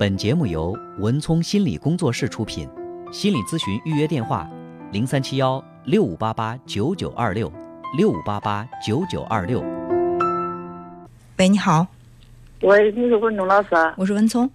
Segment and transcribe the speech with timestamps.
[0.00, 2.66] 本节目由文聪心理工作室出品，
[3.12, 4.48] 心理咨询预约电话：
[4.90, 7.52] 零三七幺六五八八九九二六
[7.98, 9.60] 六五八八九九二六。
[11.38, 11.86] 喂，你好，
[12.62, 13.92] 喂，你是文聪老师啊？
[13.98, 14.50] 我是文聪。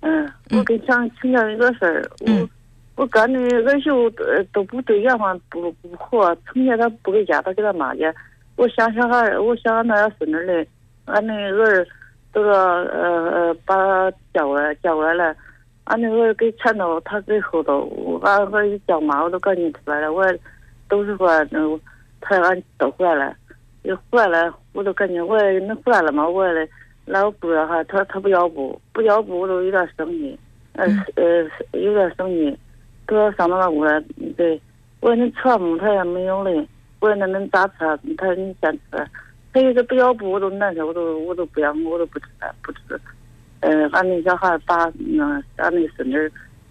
[0.00, 2.48] 嗯，我跟想请教一个事儿，我
[2.96, 8.10] 我干的儿媳妇呃都不对眼嘛，不不和，成天他不给家，他给他妈家。
[8.56, 10.66] 我想小孩，我想俺那孙女儿嘞，
[11.04, 11.86] 俺那儿
[12.32, 15.34] 都说呃呃把他叫过来叫过来了，
[15.84, 20.24] 俺那个给前头，他给后头，我俺儿一叫妈，我都赶紧出来了，我
[20.88, 21.80] 都是说那
[22.20, 23.34] 他俺都回来了，
[23.82, 26.68] 一回来了，我都赶紧我恁回来了嘛，我嘞。
[27.10, 30.38] 那我不要哈，他他不要不不要不，我都有点生气，
[30.74, 30.84] 呃
[31.16, 31.24] 呃
[31.72, 32.58] 有点生气，
[33.06, 33.98] 都要上到那屋来，
[34.36, 34.60] 对，
[35.00, 35.78] 我说你吃么？
[35.78, 36.68] 他也没有嘞，
[37.00, 37.74] 我说那恁咋吃？
[38.18, 39.08] 他说你先吃，
[39.52, 42.26] 他一直不要不，我都难受，我都我都不要，我都不吃
[42.62, 43.00] 不吃。
[43.60, 46.14] 呃，俺那小孩把那俺那孙女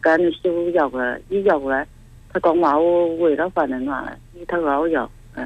[0.02, 1.88] 跟，俺那媳妇要过来，一要过来，
[2.32, 5.46] 他光骂我喂他饭的暖了，他管我要，嗯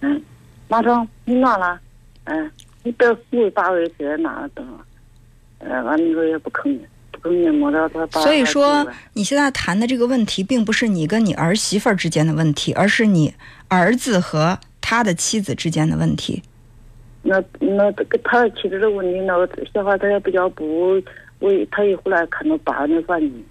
[0.00, 0.22] 嗯，
[0.68, 1.80] 马上你暖了，
[2.24, 2.50] 嗯。
[2.86, 4.62] 你别胡八位这那的，
[5.56, 6.78] 呃，俺那个也不吭
[7.10, 8.06] 不吭气，摸着他。
[8.20, 13.32] 所以说，你现在谈的这个问题，并不是你跟你儿媳妇儿之间的问题，而是你
[13.68, 16.42] 儿子和他的妻子之间的问题。
[17.26, 21.02] 那那跟他妻子的问题，那个小孩他也不叫不，
[21.40, 23.44] 我他一回来看到爸那反应，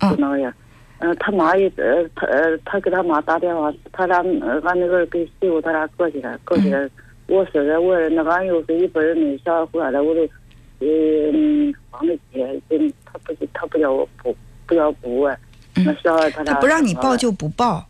[0.00, 0.54] 就那样。
[1.00, 4.18] 嗯，他妈也呃，他呃，他给他妈打电话，他俩
[4.64, 6.88] 俺那个跟媳妇他俩过去了，过去了。
[7.26, 10.26] 我说的，我那俺又是一辈儿那小孩回来了，我都
[10.80, 14.34] 嗯放得起，嗯，他不他不叫我不
[14.66, 15.38] 不要不哎，
[15.76, 17.87] 那小孩他俩不让你报就不抱，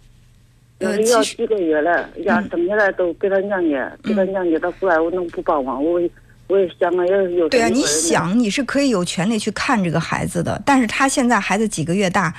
[0.79, 5.85] 呃，要几个月了，呀，生下来都给他娘家，给他娘家，他过来我能不帮忙？
[5.85, 6.01] 我
[6.47, 12.33] 我也想啊，也有对啊，你想你是可以有权利去看这个孩子的，但是他现在孩子几个月大，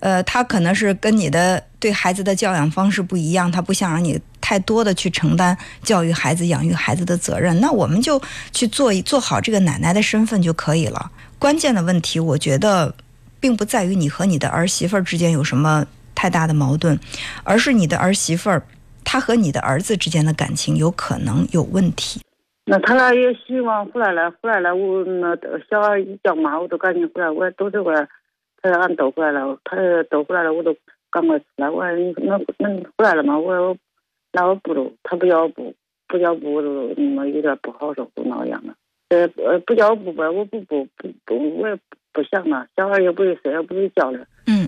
[0.00, 4.20] 呃，他可能是跟你的对孩子的教养方式不一样，他不想让你。
[4.38, 11.10] 太多的去承担教育孩子、养育孩子的责任，那我们就去做做好这个奶奶的身份就可以了。
[11.36, 12.94] 关键的问题，我觉得
[13.40, 15.84] 并不在于你和你的儿媳妇儿之间有什么
[16.16, 16.98] 太大的矛盾，
[17.44, 18.60] 而是你的儿媳妇儿
[19.04, 22.20] 她和你的儿子之间的感情有可能有问题。
[22.64, 25.36] 那他俩也希望回来了，回来了，我那
[25.70, 27.94] 小孩一叫妈，我都赶紧回来，我都这块，
[28.60, 29.76] 他俺都回来了，他
[30.10, 30.74] 都回来了，我都
[31.12, 31.70] 赶快出来。
[31.70, 33.38] 我说你那那回来了吗？
[33.38, 33.76] 我说。
[34.32, 35.72] 那我不都，他不要不，
[36.08, 38.74] 不叫不，我都那么有点不好受，都那样了。
[39.08, 41.74] 呃呃，不叫不呗，我不不不不，我也
[42.12, 42.66] 不想了。
[42.76, 44.18] 小孩也不会睡，也不会叫了。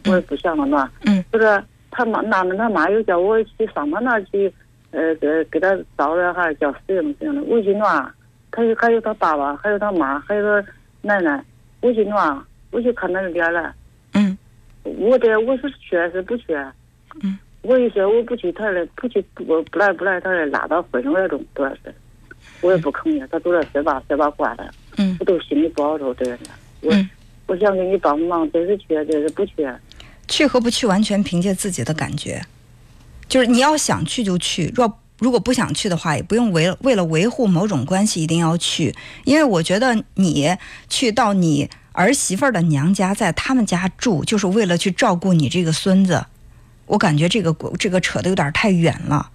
[0.05, 0.91] 嗯我也不想了嘛。
[1.05, 1.25] 嗯。
[1.31, 4.53] 不是他妈，那那他妈又叫我去上他那去，
[4.91, 7.43] 呃，给给他找了哈，叫谁么谁的？
[7.45, 8.15] 魏金暖，
[8.51, 10.65] 他有还有他爸爸，还有他妈，还有个
[11.03, 11.45] 奶奶。
[11.81, 13.75] 魏金暖，我去看他的脸了。
[14.15, 14.37] 嗯。
[14.83, 16.55] 我这我是去还是不去？
[17.23, 17.39] 嗯。
[17.63, 21.93] 我一说我不去，他来不去不不来不来，他来拉到婚生来中，主要是，
[22.63, 26.51] 我也不吭气，他都在说吧说吧挂了，嗯，我都心里不好受，这样的，
[26.83, 26.95] 我
[27.49, 29.69] 我想给你帮忙，这是去，这是不去，
[30.29, 32.45] 去和不去完全凭借自己的感觉，
[33.29, 38.95] 就是你要想去就去，若如果不想去的话，也不用为为了维护某种关系一定要去，
[39.25, 40.57] 因为我觉得你
[40.89, 46.27] 去到你儿媳妇的娘家，在他们家住，就是为了去照顾你这个孙子。
[46.87, 49.31] 我感觉这个这个扯得有点太远了，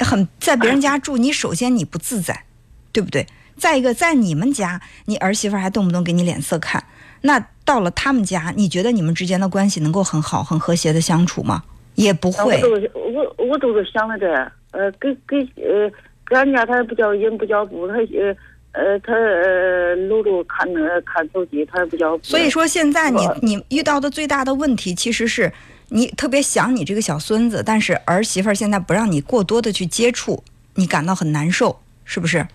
[0.00, 2.44] 很在别人家住，你首先你不自在，
[2.92, 3.26] 对不对？
[3.56, 6.84] 再一个，在你们家，你儿媳妇还动不动给你脸色看，
[7.22, 11.62] 那到了他们家，你觉得你们之间的关系能够很好、很和谐的相处吗？
[11.94, 12.60] 也不会。
[12.94, 14.32] 我我都是想着这，
[14.72, 15.90] 呃，给给呃，
[16.26, 18.36] 给俺家他不叫人不叫不，他呃
[18.72, 22.18] 呃他呃搂着看那看手机，他也不叫。
[22.22, 25.52] 所以说，现在你你遇到的最大的问题其实是。
[25.94, 30.42] 你特别想你这个小孙子，但是儿媳妇儿现在不让你过多的去接触，
[30.76, 32.46] 你感到很难受，是不是？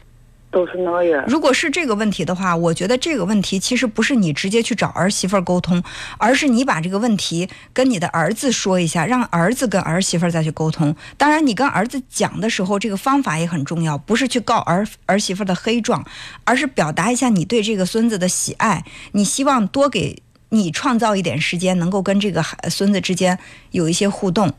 [1.28, 5.84] 如果是这个问题的话，我觉得这个问题其实不是你直接去找儿媳妇儿沟通，
[6.18, 10.96] 而是你把这个问题跟你的儿子说一下，让儿子跟儿媳妇儿再去沟通。
[11.18, 16.06] 当然，你跟儿子讲的时候，这个方法也很重要，不是去告儿儿媳妇儿的黑状，
[16.44, 20.24] 而是表达一下你对这个孙子的喜爱，你希望多给。
[20.50, 23.38] 你创造一点时间，能够跟这个孙子之间
[23.72, 24.54] 有一些互动。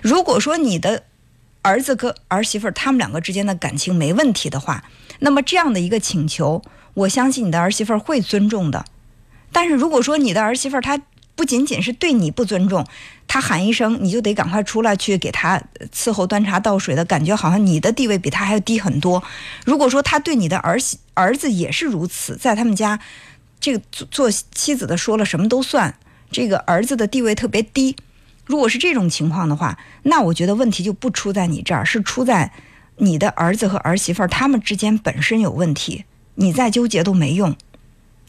[0.00, 1.02] 如果说你的
[1.66, 4.84] 儿子跟儿媳妇他们两个之间的感情没问题的话，
[5.18, 6.62] 那么这样的一个请求，
[6.94, 8.84] 我相信你的儿媳妇会尊重的。
[9.50, 11.02] 但是如果说你的儿媳妇她
[11.34, 12.86] 不仅仅是对你不尊重，
[13.26, 15.60] 她喊一声你就得赶快出来去给她
[15.92, 19.20] 伺候端茶倒水的感觉，好像你的地位比她还要低很多。
[19.64, 23.00] 如果说她对你的儿媳儿子也是如此，在他们家。
[23.58, 25.98] 这个做做妻子的说了什么都算，
[26.30, 27.96] 这个儿子的地位特别低。
[28.46, 32.52] 如果是这种情况的话，那我觉得问题就不出在你这儿，是出在
[32.96, 36.04] 你的儿子和儿媳妇儿他们之间本身有问题。
[36.36, 37.56] 你再纠结都没用。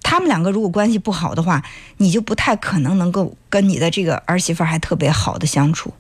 [0.02, 1.62] 他们两个如果关系不好的话，
[1.98, 5.94] 你就不太可能能够跟你的这个儿媳妇儿还特别好的相处。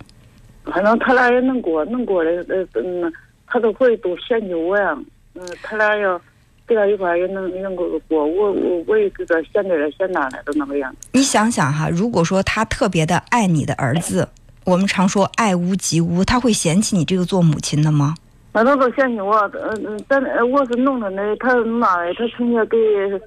[0.65, 3.11] 反正他俩也能过，能过的，呃，嗯，
[3.45, 4.97] 他都会都嫌弃我呀。
[5.33, 6.19] 嗯，他俩要
[6.67, 11.07] 在在一块儿也能能够过，我我我也觉得嫌这的嫌那的都那个样子。
[11.13, 14.27] 你想想哈，如果说他特别的爱你的儿子，
[14.65, 18.15] 我们常说爱屋及乌，他会嫌弃你这个做母亲的吗？
[18.53, 20.19] 那他都嫌弃我，嗯嗯，咱
[20.49, 22.77] 我是农村的，他妈的，他成天给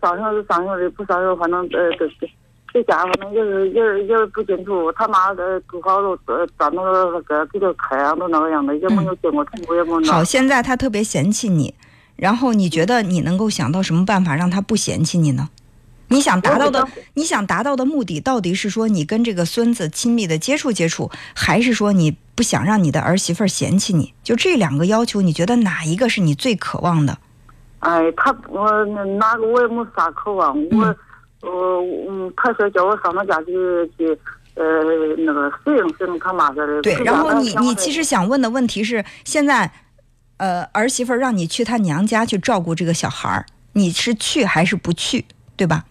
[0.03, 2.09] 上学是上学的，不上学反正呃这
[2.73, 10.13] 这家反正也是也是也是不清楚，他妈的多少都呃长那个那个比较开啊都那个样子，也没有见过痛苦，也没有。
[10.13, 11.73] 好，现在他特别嫌弃你，
[12.21, 15.49] 然后你觉得你能够想到什么办法让他不嫌弃你呢？
[16.09, 24.13] 你想达到的，你想达到的目的到底是说你跟这个孙子亲密的接触接触，还是说你不想让你的儿媳妇嫌弃你？
[24.23, 27.17] 就这两个要求，你觉得哪一个是你最渴望的？
[27.79, 28.85] 哎，他我
[29.19, 30.85] 那个我也没啥渴望，我
[31.41, 31.81] 呃
[32.11, 33.55] 嗯，他说叫我上他家去
[33.97, 34.09] 去
[34.57, 34.63] 呃
[35.17, 36.83] 那个适应适应他妈说的。
[36.83, 39.71] 对，然后你你其实想问的问题是，现在
[40.41, 43.45] 呃儿媳妇让你去她娘家去照顾这个小孩儿，
[43.75, 45.27] 你是去还是不去？
[45.55, 45.85] 对吧？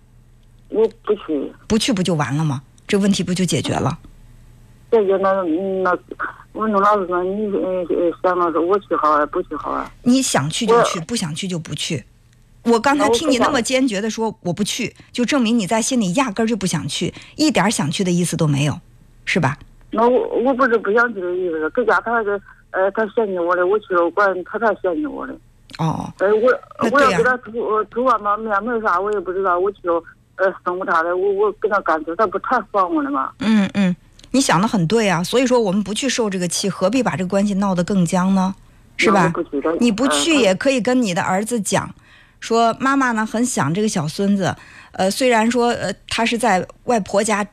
[0.69, 2.63] 我不去，不去不就完了吗？
[2.87, 3.99] 这问题不就解决了？
[4.89, 5.31] 解决那
[5.83, 5.95] 那，
[6.53, 9.91] 我那老师说你呃想的是我去好啊，不去好啊？
[10.01, 12.03] 你想去就去，不想去就不去。
[12.63, 18.79] 我刚才听你那么坚决的说我不去，就证明你在心里压根儿就不想去，一点想去的意思都没有，
[19.25, 19.59] 是吧？
[19.91, 25.33] 那我我不是不想去的意思，搁家他是呃他嫌弃我的，我去了管他才嫌弃我的。
[25.77, 26.11] 哦。
[26.19, 26.51] 呃我
[26.91, 30.03] 我要给他图图完嘛面没啥我也不知道，我去了。
[30.41, 33.29] 呃，生他的，我我跟他干脆，他不太烦我了吗？
[33.39, 33.93] 嗯嗯，
[34.31, 38.55] 你想的很对啊，所以说我们不去受这个气，何必把这个关系闹得更僵呢？
[38.95, 39.33] 是吧？
[39.81, 41.93] 你不去也可以跟你的儿子讲，
[42.39, 44.55] 说妈妈呢很想这个小孙子，
[44.93, 47.45] 呃，虽然说呃他是在外婆家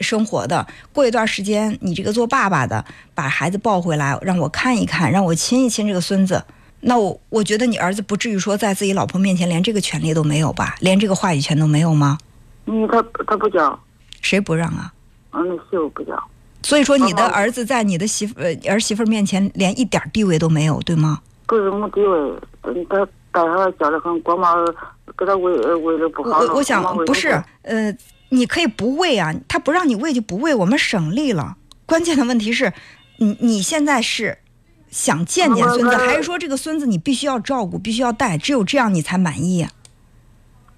[0.00, 2.84] 生活的，过一段时间你这个做爸爸的
[3.14, 6.44] 把孩子抱回来，让我看一看，让我亲一亲这个孙子，
[6.80, 12.18] 那我我觉得你儿子不至于说在自己老婆面前连这个权利都没有吧，连这个话语权都没有吗？
[12.66, 13.78] 嗯，他他不讲，
[14.20, 14.92] 谁不让啊？
[15.32, 16.22] 嗯那媳妇不讲。
[16.62, 18.34] 所以说，你的儿子在你的媳妇
[18.68, 21.20] 儿媳妇面前连一点地位都没有，对吗？
[21.46, 22.18] 不是没地位，
[22.62, 24.52] 嗯，他带他教的很，光嘛
[25.16, 26.40] 给他喂喂的不好。
[26.40, 27.94] 我我想不是，呃，
[28.30, 31.56] 你可以不喂啊，他不让你喂就不喂，我们省力了。
[31.86, 32.72] 关键的问题是，
[33.16, 34.38] 你你现在是
[34.90, 39.66] 想见见孙子，还是说这个孙子你必须要照顾，必须要带，只有这样你才满意？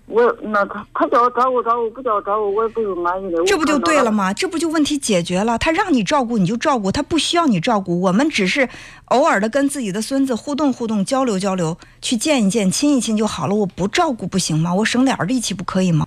[0.06, 3.44] 我那他他叫我照顾照顾，不叫我照顾我也不是满意的。
[3.44, 4.32] 这不就对了吗？
[4.32, 5.56] 这不就问题解决了？
[5.56, 8.00] 他让你照顾你就照顾，他不需要你照顾。
[8.00, 8.68] 我们只是
[9.04, 13.54] 偶尔的跟自己的孙子互动互动、交流交流，去见一见、亲一亲就好了。
[13.54, 14.74] 我不照顾不行吗？
[14.74, 16.06] 我省点力气不可以吗？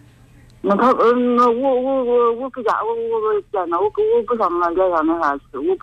[0.65, 5.75] 那他嗯，那我我我我搁家我我见他，我我不上那脸上那啥去，我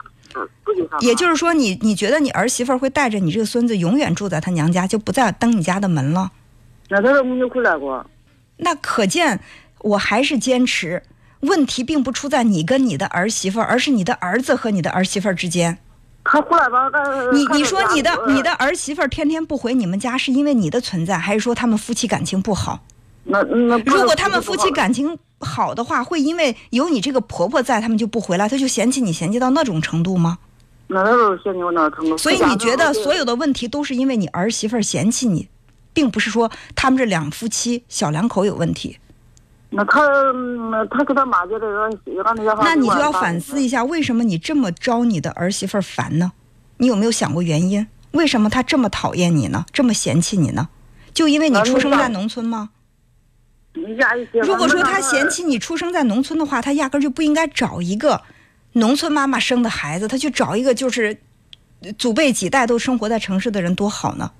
[0.65, 6.33] 不不也就是说，你你觉得你儿媳妇会带着你这个孙子永远住在他娘家，就不再登你家的门了？
[6.89, 8.05] 那他都没有回来过。
[8.57, 9.41] 那可见，
[9.81, 11.03] 我还是坚持，
[11.41, 15.77] 问题并不出在你跟你的儿媳妇，而是你的儿子和你的儿媳妇之间。
[16.25, 16.89] 他回来吧，
[17.33, 22.81] 你你说你的你的儿媳妇天天不回你们家，是因为你的存在，还是说他们夫妻感情不好？
[23.31, 30.39] 那那如果他们夫妻感情好的话，会因为有你这个婆婆在，他们就不回来，他就嫌弃你嫌弃到那种程度吗？
[30.89, 32.19] 那都是嫌弃我那程度。
[32.19, 35.49] 所以你觉得所有的问题都是因为你儿媳妇嫌弃你？
[35.93, 38.97] 并不是说他们这两夫妻小两口有问题，
[39.71, 40.01] 那他
[40.89, 41.67] 他跟他妈觉得
[42.63, 46.31] 那你就要反思一下，为什么你这么招你的儿媳妇烦呢？
[46.77, 47.85] 你有没有想过原因？
[48.13, 49.67] 为什么他这么讨厌你呢？
[49.73, 50.69] 这么嫌弃你呢？
[51.13, 52.71] 就因为你出生在农村吗？
[53.73, 58.21] 如果说他嫌弃你出生在农村的话，他压根就不应该找一个
[58.73, 61.17] 农村妈妈生的孩子，他去找一个就是
[61.97, 64.33] 祖辈几代都生活在城市的人，多好呢？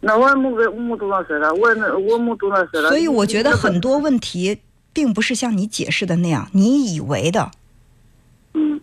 [0.00, 2.88] 那我没跟没读那事的，我那我没读那事的。
[2.88, 4.60] 所以我觉得很多问题
[4.92, 7.50] 并不是像你解释的那样，你以为的。
[8.52, 8.80] 嗯。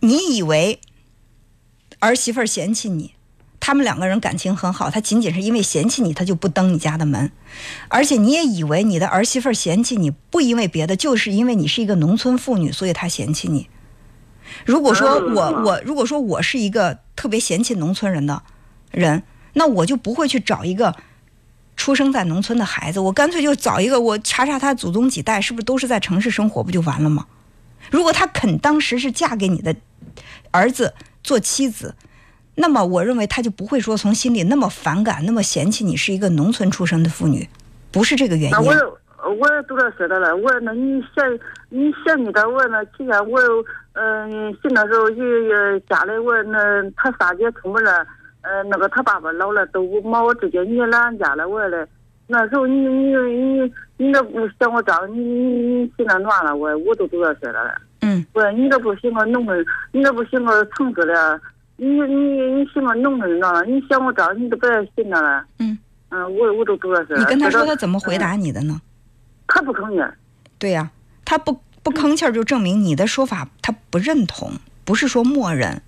[0.00, 0.78] 你以为
[1.98, 3.14] 儿媳妇嫌弃你，
[3.60, 7.30] 他们两个人感情很好，他仅仅是因为嫌弃你，他就不登你家的门。
[7.88, 13.68] 而且你也以为你的儿媳妇嫌弃你，不因为别的，就是因为你是一个农村妇女，所以她嫌弃你。
[14.64, 18.42] 如果说我我如果说我是一个特别嫌弃农村人的
[18.90, 19.22] 人。
[19.58, 20.94] 那我就不会去找一个
[21.78, 27.24] 出生在农村的孩子，我干脆就找一个，我查查他祖宗几代是不是都是在城市生活，不就完了吗？
[27.90, 29.74] 如果他肯当时是嫁给你的
[30.50, 31.94] 儿子做妻子，
[32.56, 37.46] 那么我认为他就不会说从心里那么反感、那么嫌弃你是一个农村出生的妇女，
[37.92, 38.56] 不是这个原因。
[38.56, 43.40] 我我也都在说的了，我那你嫌你嫌你的，我那期间我
[43.92, 46.58] 嗯信的时候也也家里我那
[46.96, 48.06] 他三姐出门了，
[48.42, 51.86] 呃那个他爸爸老了都把我直接你俺家了，我嘞
[52.28, 57.74] 那时候你你你你那不嫌我脏，你你你心那暖了，我我都都在说了。
[58.00, 58.24] 嗯。
[58.32, 61.40] 我你那不嫌我农村，你那不嫌我城市的，
[61.76, 65.44] 你你你嫌我农村的，你嫌我脏，你都不要信了。
[65.58, 65.78] 嗯。
[66.08, 67.16] 嗯，我我都都在说。
[67.16, 68.80] 你跟他说他怎么回答你的呢？
[69.48, 70.16] 他不吭气儿。
[70.56, 70.90] 对呀，
[71.24, 74.52] 他不不吭气儿，就证明你的说法他不认同，
[74.84, 75.82] 不是说默认。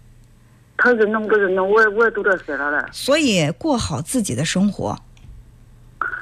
[0.76, 2.88] 他认同不认同，我我也都这说他了。
[2.92, 4.96] 所以过好自己的生活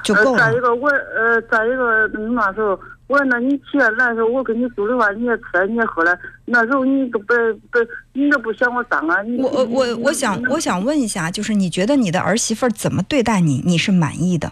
[0.03, 0.39] 就够了。
[0.39, 6.17] 再一个，我呃，再一个，那时候我那你起来的时候，我跟你住的话，你也吃，你也喝了。
[6.43, 7.33] 那时候你都不
[7.71, 7.79] 不，
[8.11, 9.15] 你都不嫌我脏啊？
[9.39, 14.51] 我我我我想我想问一下，就是你觉得你的儿媳妇怎么对待你，你是满意的？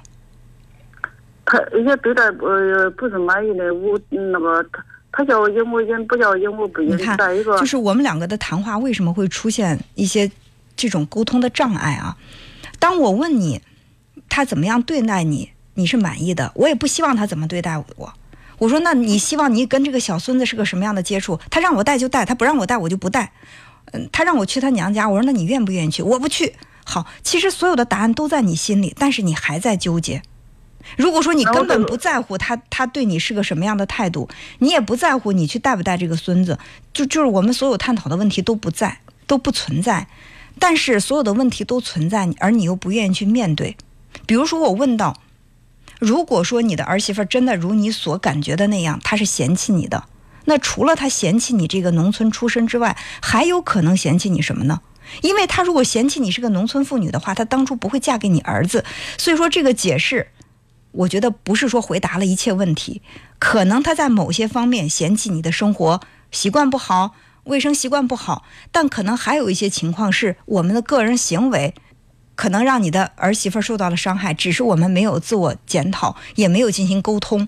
[1.44, 2.46] 他也对待不
[2.98, 6.98] 不是满意的，我那个他他叫我应我应，不叫应我不应。
[7.18, 10.32] 再一个，就是我们两个的谈话为什么会出现一些
[10.78, 12.18] 这种沟通的障碍啊？
[12.80, 13.62] 当我问你
[14.30, 18.14] 他怎么样对待你，你是满意的，我也不希望他怎么对待我。
[18.58, 21.40] 我说那你希望你跟这个小孙子是个什么样的接触？
[21.50, 23.32] 他让我带就带，他不让我带我就不带。
[23.92, 26.02] 嗯，他让我去他娘家，我说那你愿不愿意去？
[26.02, 26.54] 我不去。
[26.86, 30.22] 好，其实所有的答案都在你心里，但是你还在纠结。
[30.98, 36.60] 如果说你根本不在乎他，他对你是个什么样的态度，你也不在乎你去带不带这个孙子，
[36.94, 40.08] 就就是我们所有探讨的问题都不在，都不存在。
[40.60, 43.76] 但是所有的问题都存在，而你又不愿意去面对。
[44.28, 45.20] 比如说我问到，
[46.00, 50.06] 如果说你的儿媳妇真的如你所感觉的那样，她是嫌弃你的，
[50.46, 54.82] 那除了她嫌弃你这个农村出身之外，还有可能嫌弃你什么呢？
[55.22, 58.84] 因为她如果嫌弃你是个农村妇女的话，她当初不会嫁给你儿子。
[59.18, 60.28] 所以说这个解释。
[60.98, 63.02] 我觉得不是说回答了一切问题，
[63.38, 66.00] 可能她在某些方面嫌弃你的生活
[66.32, 71.76] 习惯不好，卫生习惯不好，但可能还有一些情况是我们的个人行为
[72.36, 77.48] 可能让你的儿媳妇受到了伤害，只是我们没有自我检讨，也没有进行沟通，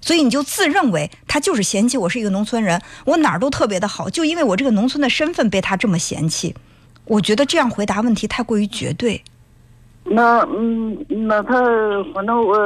[0.00, 6.54] 所以你就自认为他就是嫌弃我是一个农村人，我哪儿都特别的好，就因为我这个农村的身份被他这么嫌弃。
[7.04, 9.22] 我觉得这样回答问题太过于绝对。
[10.04, 11.60] 那嗯，那他
[12.14, 12.56] 反正我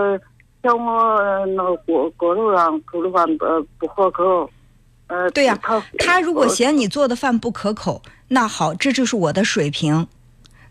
[0.63, 3.47] 像我那个锅锅头上煮的饭不
[3.79, 4.51] 不可口，
[5.07, 10.07] 呃，对呀，他他如果嫌你做的饭不可口，那好，这就是我的水平。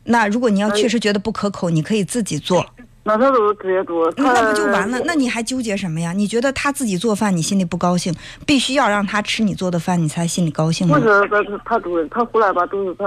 [0.04, 2.66] 那如果你要确实觉得不可口，你可以自己做。
[3.04, 5.02] 那他都直接做，那不就完了？
[5.06, 6.14] 那你还纠结什么呀？
[6.14, 8.14] 你觉得他自己做饭，你心里不高兴，
[8.46, 11.00] 必须要让他吃你做的饭，你才心里高兴吗？
[11.00, 13.06] 不是，他他都他回来吧，都是他。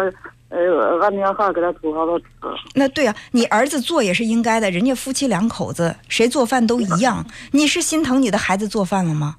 [0.50, 2.26] 呃，俺娘还给他煮好了吃。
[2.74, 7.26] 那对啊，你儿子做也是应该的，人家夫妻两口子谁做饭都一样。
[7.50, 9.34] 你是心疼你的孩子做饭了吗？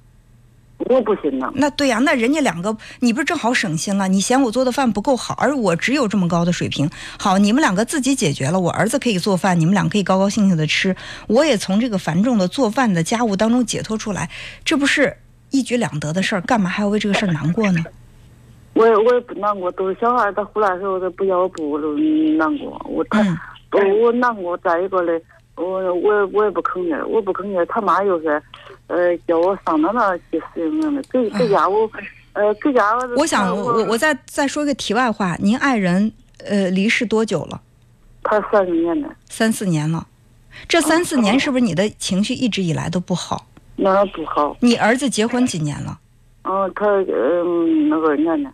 [0.78, 1.52] 我不行呢。
[1.56, 4.08] 那对呀，那人家两个，你不是正好省心了？
[4.08, 6.90] 你嫌我做的饭不够好，而我只有这么高的水平。
[7.18, 10.96] 好，你们两个自己解决了，我儿子可以做饭，你们俩可以高高兴兴的吃，
[11.28, 14.30] 我也从这个繁重的做饭的家务当中解脱出来，
[14.64, 15.18] 这不是
[15.52, 16.42] 一举两得的事儿？
[16.42, 17.84] 干嘛还要为这个事儿难过呢？
[18.74, 21.98] 我也我也不难过，都是小孩他回来的时候他不要我不我都
[22.38, 22.86] 难过。
[22.90, 23.22] 我他
[23.72, 24.58] 我我难过。
[24.58, 25.14] 再一个嘞，
[25.56, 27.66] 我我我也不吭气儿，我不吭气儿。
[27.68, 28.42] 他妈又是，
[28.88, 31.02] 呃，叫我上那那去适应的。
[31.04, 31.90] 给给家我，
[32.34, 32.94] 呃，给家。
[33.18, 36.12] 我想我我再再说一个题外话，您爱人
[36.46, 37.62] 呃离世多久了？
[38.24, 39.10] 他三十年了。
[39.30, 40.08] 三四年了，
[40.68, 43.48] 这三四年是不是你的情绪一直以来都不好？
[43.78, 44.56] 那不好。
[44.60, 46.00] 你儿子结婚几年了？
[46.44, 48.52] 嗯，他嗯那个年呢。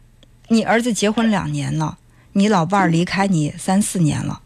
[0.49, 1.97] 你儿子结婚两年了，
[2.33, 4.41] 你老伴儿离开你三四年了，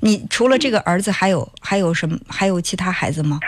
[0.00, 2.18] 你除了这个儿子，还有还有什么？
[2.28, 3.40] 还有其他孩子吗？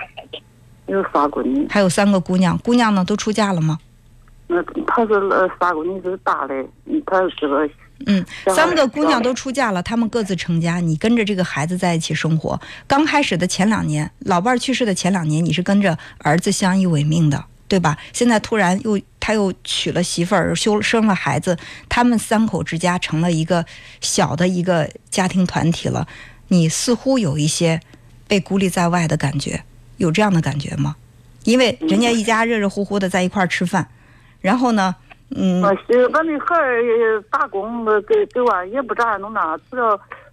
[0.87, 3.79] 有仨闺女，还有三个姑娘，姑娘呢都出嫁了吗？
[4.49, 6.65] 那她是呃仨闺女是大的，
[7.07, 7.69] 她是个
[8.07, 12.61] 嗯，三个姑娘都出嫁了，她们各自成家，你跟着这个孩子在一起生活。
[12.87, 17.45] 刚开始的前两年，老伴儿去世的前两年，你是跟着儿子相依为命的。
[17.69, 17.97] 对吧？
[18.13, 21.57] 现在突然又他又娶了媳妇儿，修生了孩子，
[21.89, 23.65] 他们三口之家成了一个
[24.01, 26.05] 小的一个家庭团体了。
[26.51, 27.81] 你似乎有一些
[28.29, 29.65] 被孤立在外的感觉，
[29.97, 30.95] 有这样的感觉吗？
[31.45, 33.89] 因为人家一家热热乎乎的在一块儿吃饭，
[34.43, 34.95] 然后呢，
[35.35, 35.77] 嗯，俺
[36.27, 39.59] 那孩儿打工给给我也不咋弄那，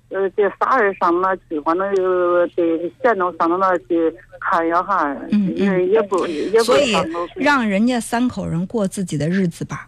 [0.09, 3.17] 呃，这啥人上那去，反正就得上
[3.49, 4.83] 到那去看一下，
[5.31, 6.93] 嗯也也不也不所以
[7.35, 9.87] 让人家三口人过自己的日子吧，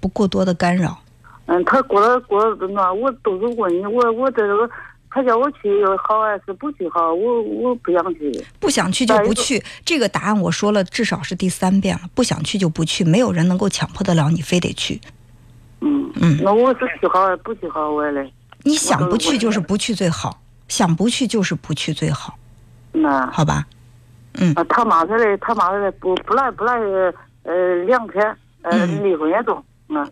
[0.00, 0.98] 不过多的干扰。
[1.46, 4.70] 嗯，他过了过了那，我都是问你，我我这个，
[5.10, 7.12] 他叫我去好还是不去好？
[7.12, 8.44] 我我不想去。
[8.60, 12.02] 不想去就不去，这个答案我说了至少是第三遍了。
[12.14, 15.00] 不想去就不去，没有人能够强迫得了你非得去。
[15.80, 18.32] 嗯嗯那我是去好还是不去好我嘞？
[18.62, 22.38] 你想不去就是不去最好，想不去就是不去最好，
[22.92, 23.66] 那好吧？
[24.54, 26.74] 啊，他妈说的，他妈说的不不来不来，
[27.42, 28.22] 呃，两天，
[28.62, 29.64] 呃，嗯离婚也中。
[29.88, 30.08] 嗯，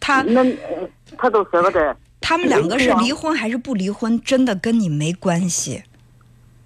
[0.00, 5.82] 他那呃他都舍不得， 他们两个是离婚还是不离婚，真的跟你没关系，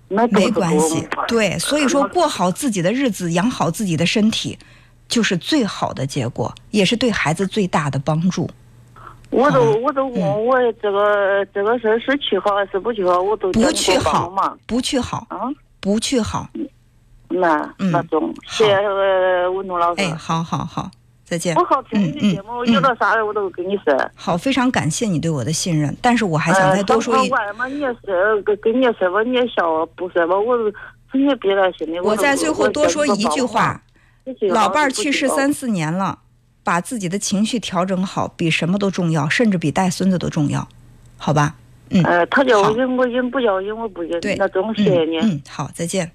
[0.08, 1.06] 没关系。
[1.28, 4.58] 对，所以说过好自己的日子，养好自己的身体，
[5.08, 8.48] 就是最好的结果，也是对孩子最大的帮助。
[9.30, 15.50] 我都我都问我这个这个事儿是去好还是不去好，我都不去好嘛，不去好，啊。
[15.80, 16.48] 不去好。
[17.28, 20.02] 那嗯那中，谢谢呃文东老师。
[20.02, 20.90] 哎，好好好，
[21.24, 21.64] 再见我。
[21.64, 24.10] 好听你的节目，嗯嗯有点啥的我都跟你说。
[24.14, 30.56] 好，非常感谢你对我的信任，但是我还想再多说一，外嘛，你也是跟跟你也说吧，你也笑不说吧，我
[31.12, 31.98] 你也憋在心里。
[32.00, 33.82] 我在最后多说一句话：
[34.50, 36.18] 老伴儿去世三，四年了，
[36.62, 40.68] 把自己的情绪调整好，比什么都重要，甚至比带孙子都重要，
[41.16, 41.54] 好吧？
[41.90, 44.34] 嗯，呃，他叫我好赢，我赢；不叫我赢，我不赢对。
[44.36, 45.18] 那中，谢谢你。
[45.18, 46.10] 嗯，嗯好，再见。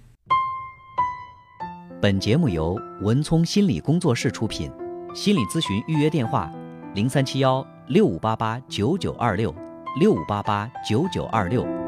[2.02, 4.72] 本节目由文聪心理工作室出品，
[5.14, 6.52] 心理咨询预约电话：
[6.94, 9.54] 零三七幺六五八八九九二六
[10.00, 11.79] 六五八八九九二六。